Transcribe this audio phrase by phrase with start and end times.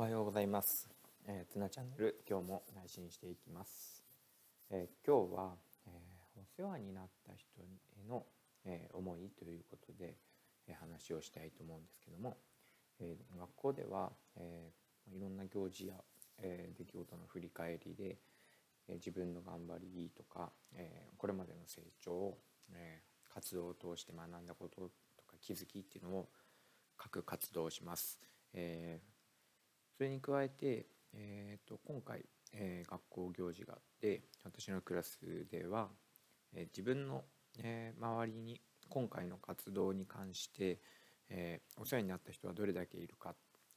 [0.00, 0.88] おはようございます。
[1.26, 4.02] えー、ツナチャンネル今日も配信していきます。
[4.70, 5.52] えー、今日は、
[5.86, 8.24] えー、お世話になった人への、
[8.64, 10.14] えー、思いということで、
[10.66, 12.38] え、話をしたいと思うんですけども、
[12.98, 14.70] え、学校では、え、
[15.14, 15.96] いろんな行事や、
[16.38, 18.16] え、出来事の振り返りで、
[18.88, 22.38] え、自分の頑張りとか、え、これまでの成長を、
[22.72, 24.76] え、活動を通して学んだこと
[25.18, 26.28] とか気づきっていうのを
[26.98, 28.18] 書く活動をします。
[28.54, 28.98] え
[30.00, 35.18] それに加えて、えーと、今回、えー、学校行事があって私のクラス
[35.50, 35.90] では、
[36.54, 37.24] えー、自分の、
[37.58, 40.78] えー、周りに今回の活動に関して、
[41.28, 43.34] えお世話になった人はどれだけいるか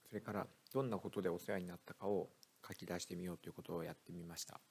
[0.07, 2.29] それからどんなことでお世話になったかを
[2.65, 4.61] 書き出してみようということをやってみました。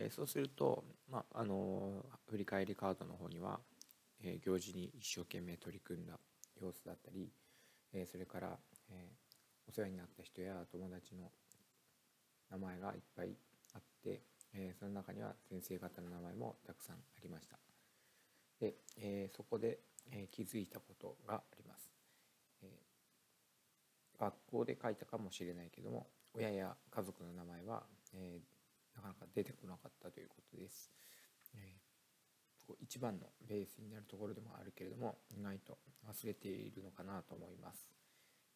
[0.00, 3.60] えそうすると、まあの振り返りカードの方には、
[4.24, 6.18] え行事に一生懸命取り組んだ
[6.60, 7.30] 様子だったり、
[7.92, 8.58] えそれから、
[8.90, 9.21] え
[9.68, 11.30] お世話になった人や友達の
[12.50, 13.36] 名前がいっぱい
[13.74, 14.22] あって、
[14.54, 17.58] えー、その中には先生方の名前もたくさんありました。
[18.60, 19.78] で、えー、そこで、
[20.12, 21.90] え、気づいたことがあります、
[22.62, 22.66] え
[24.18, 27.82] 学校で書いたかもしれないけども親や家族の名前は、
[28.14, 28.40] え
[28.94, 30.90] なかなか出てこなかったということです、
[31.56, 31.74] え
[32.80, 37.88] 一番のベースになるところでもあるけれども意外と忘れているのかなと思います、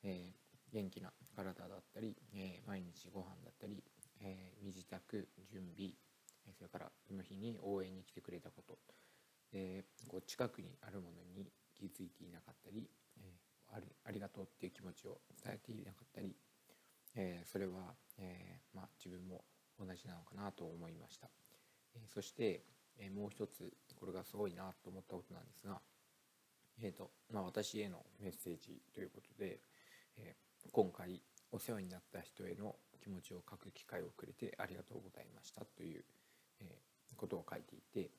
[0.05, 3.83] えー元気な体だったり、えー、毎日ご飯だったり、
[4.21, 4.99] えー、身支度
[5.51, 5.93] 準備
[6.55, 8.79] それからその日に応援に来てくれたこと、
[9.53, 12.89] えー、こう近くにあるものに気づいていなかったり、
[13.21, 13.35] え、
[13.73, 16.35] ありありがとうっていう気持ちを伝えていなかったり、
[17.15, 19.45] え、それは、えまあ、自分も
[19.79, 21.29] 同じなのかなと思いました、
[21.95, 22.65] え、そして、
[22.99, 25.81] え、もう一つこれがすごいなと思ったことなんですが、
[26.81, 29.61] えーとまあ、私へのメッセージということで、
[30.17, 31.23] えー今回
[31.53, 36.05] お世話になった人への気持ちを書く機会をくれてありがとうございましたという、
[36.61, 36.79] え、
[37.17, 38.11] ことを書いていて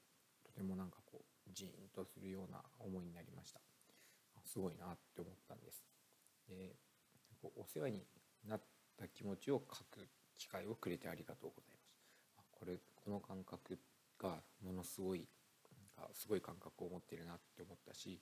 [0.46, 3.60] とてもなんかこうジーンとするような思いになりました。
[4.46, 5.84] すごいなって思ったんです。
[6.48, 6.76] で
[7.56, 8.06] お世話に
[8.48, 8.62] なっ
[8.98, 11.98] た気持ちを書く機会をくれてありがとうございます。
[12.52, 13.78] これこの感覚
[14.18, 15.28] がものすごい
[15.98, 18.20] なんかすごい感覚を持ってるなって思ったし、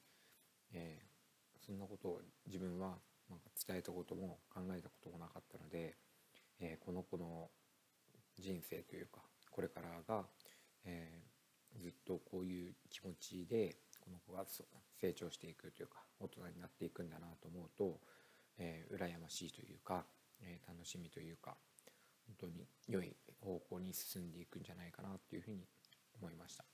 [0.73, 2.97] えー、そんなことを自分は
[3.29, 5.95] なんか伝えたことも考えたこともなかったので、
[6.59, 7.49] えー、この子の
[8.37, 10.25] 人生というかこれからが、
[10.85, 14.45] えー、ずっとこういう気持ちでこの子が
[15.01, 17.99] 成長していくというか大人になっていくんだなと思うと、
[18.57, 20.05] えー、羨ましいというか、
[20.41, 21.55] えー、楽しみというか
[22.27, 25.65] 本当に良い方向に進んでいくんじゃないかなっていうふうに
[26.19, 26.65] 思いました。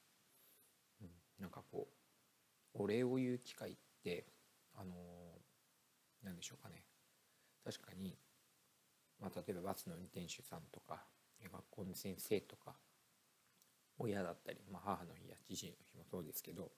[1.02, 1.88] うん、なんかこ
[2.76, 4.26] うお礼を言う機会って
[4.76, 4.94] あの
[6.42, 6.84] でしょうかね。
[7.64, 8.18] 確かに、
[9.22, 11.06] まあ、例えばバスの運転手さんとか
[11.42, 12.76] 学校の先生とか
[14.00, 16.72] 親だったり、まあ、母の日や自身の日もそうですけど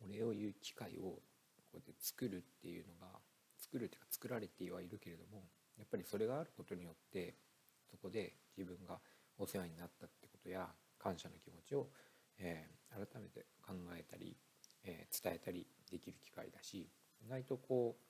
[0.00, 1.20] お礼を言う機会をこ
[1.74, 3.12] うやって作るっていうのが
[3.58, 5.44] 作るっていうか作られてはいるけれども
[5.76, 7.36] やっぱりそれがあることによって
[7.90, 8.98] そこで自分が
[9.36, 11.88] お世話になったってことや感謝の気持ちを、
[12.38, 14.36] えー、改めて考えたり、
[14.84, 16.88] えー、伝えたりできる機会だし
[17.20, 18.07] 意外とこう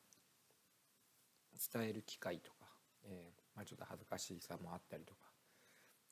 [1.73, 2.67] 伝える機会とか、
[3.05, 5.21] えー、まあ、ちょっと恥ずかしさもあったりとか、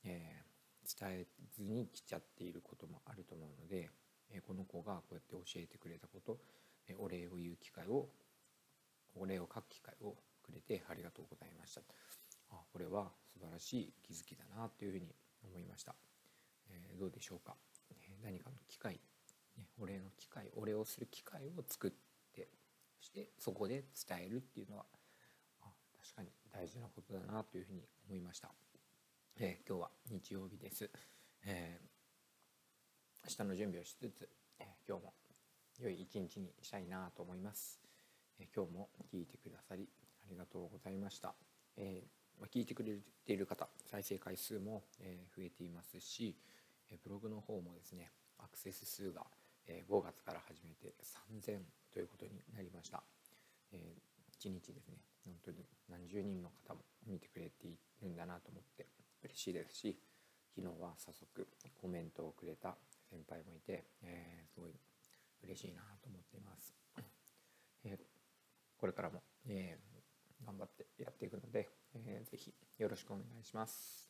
[0.03, 3.89] えー、伝えずに来ちゃっていることもあると思うので、
[4.29, 6.37] えこの子がこうやって教えてくれたこと、
[6.87, 8.09] えお礼を言う機会を
[9.15, 11.81] お礼を書く機会をくれてありがとうございました。
[12.49, 15.95] あこれは素晴らしい気づきだなというふうに思いました、
[16.69, 17.55] えー、どうでしょうか、
[17.91, 18.99] え何かの機会、
[19.57, 21.91] ね、お礼の機会お礼をする機会を作っ
[22.33, 22.47] て
[22.99, 24.85] そしてそこで伝えるっていうのは
[26.07, 28.49] 確かに大事なことだなというふうに思いました、
[29.39, 30.89] えー、今日は日曜日です、
[31.45, 34.29] えー、明日の準備をしつつ、
[34.59, 35.13] えー、今日も
[35.81, 37.79] 良い一日にしたいなと思います、
[38.39, 39.87] え今日も聞いてくださり
[40.23, 41.35] ありがとうございました、
[41.75, 42.01] え
[42.41, 42.93] ま聞いてくれ
[43.25, 46.35] ている方再生回数も、え増えていますし、
[46.89, 49.23] えブログの方もですねアクセス数が、
[49.67, 50.95] え5月から始めて
[51.29, 51.59] 3000
[51.93, 53.03] ということになりました、
[53.71, 53.93] え
[54.39, 58.87] 1日ですね本当に何十人の方も見てくれているんだなと思って
[59.23, 59.99] 嬉しいですし
[60.55, 61.47] 昨日は早速
[61.79, 62.75] コメントをくれた
[63.09, 64.71] 先輩もいて、えー、すごい
[65.43, 66.73] 嬉しいなと思っています。
[67.85, 67.99] えー、
[68.79, 74.06] これからも、えー、頑張ってやっていくので、えー、ぜひよろしくお願いします。